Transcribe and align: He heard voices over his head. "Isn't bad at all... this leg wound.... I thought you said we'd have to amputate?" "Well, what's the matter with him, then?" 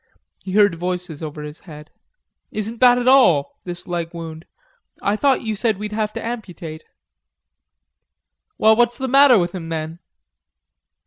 He 0.43 0.53
heard 0.53 0.73
voices 0.73 1.21
over 1.21 1.43
his 1.43 1.59
head. 1.59 1.91
"Isn't 2.49 2.77
bad 2.77 2.97
at 2.97 3.07
all... 3.07 3.59
this 3.65 3.87
leg 3.87 4.15
wound.... 4.15 4.45
I 4.99 5.15
thought 5.15 5.43
you 5.43 5.53
said 5.55 5.77
we'd 5.77 5.91
have 5.91 6.11
to 6.13 6.25
amputate?" 6.25 6.83
"Well, 8.57 8.75
what's 8.75 8.97
the 8.97 9.07
matter 9.07 9.37
with 9.37 9.53
him, 9.53 9.69
then?" 9.69 9.99